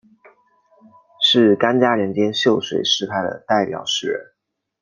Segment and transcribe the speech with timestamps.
[1.21, 4.33] 是干嘉年间秀水诗派的代表诗人。